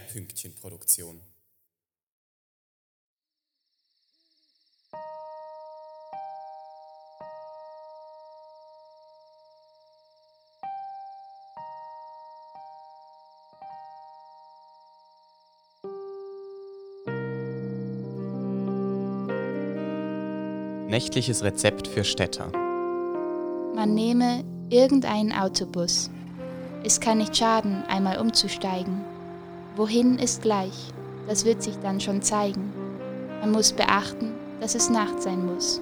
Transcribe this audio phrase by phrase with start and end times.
[0.00, 1.20] Pünktchenproduktion.
[20.88, 22.50] Nächtliches Rezept für Städter.
[23.74, 26.10] Man nehme irgendeinen Autobus.
[26.82, 29.04] Es kann nicht schaden, einmal umzusteigen.
[29.78, 30.92] Wohin ist gleich,
[31.28, 32.72] das wird sich dann schon zeigen.
[33.40, 35.80] Man muss beachten, dass es Nacht sein muss.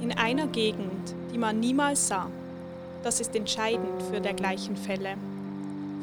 [0.00, 2.30] In einer Gegend, die man niemals sah,
[3.02, 5.16] das ist entscheidend für dergleichen Fälle,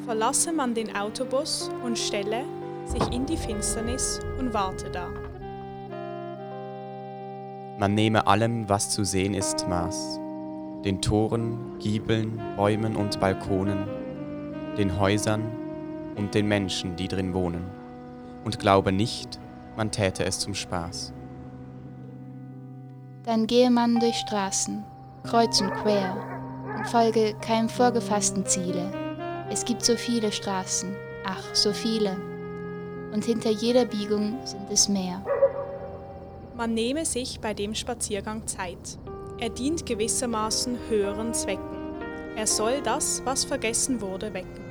[0.05, 2.43] verlasse man den Autobus und stelle
[2.85, 5.07] sich in die Finsternis und warte da.
[7.79, 10.19] Man nehme allem, was zu sehen ist, Maß.
[10.85, 13.87] Den Toren, Giebeln, Bäumen und Balkonen,
[14.77, 15.60] den Häusern
[16.15, 17.65] und den Menschen, die drin wohnen,
[18.43, 19.39] und glaube nicht,
[19.77, 21.13] man täte es zum Spaß.
[23.23, 24.83] Dann gehe man durch Straßen,
[25.23, 26.15] kreuz und quer,
[26.77, 28.91] und folge keinem vorgefassten Ziele.
[29.49, 30.95] Es gibt so viele Straßen,
[31.25, 32.17] ach, so viele.
[33.13, 35.23] Und hinter jeder Biegung sind es mehr.
[36.55, 38.97] Man nehme sich bei dem Spaziergang Zeit.
[39.39, 41.77] Er dient gewissermaßen höheren Zwecken.
[42.35, 44.70] Er soll das, was vergessen wurde, wecken.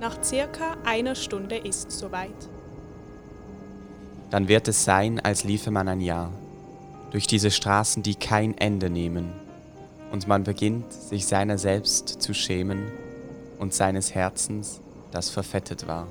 [0.00, 2.48] Nach circa einer Stunde ist soweit.
[4.30, 6.32] Dann wird es sein, als liefe man ein Jahr
[7.10, 9.32] durch diese Straßen, die kein Ende nehmen,
[10.10, 12.86] und man beginnt, sich seiner selbst zu schämen
[13.58, 14.80] und seines Herzens,
[15.10, 16.06] das verfettet war.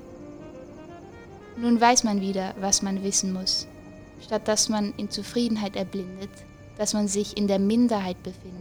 [1.57, 3.65] Nun weiß man wieder, was man wissen muss,
[4.21, 6.29] statt dass man in Zufriedenheit erblindet,
[6.77, 8.53] dass man sich in der Minderheit befindet.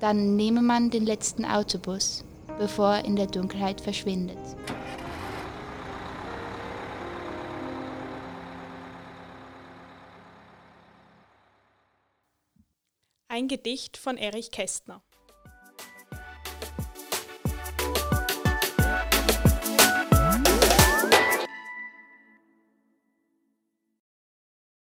[0.00, 2.24] Dann nehme man den letzten Autobus,
[2.58, 4.38] bevor er in der Dunkelheit verschwindet.
[13.28, 15.02] Ein Gedicht von Erich Kästner.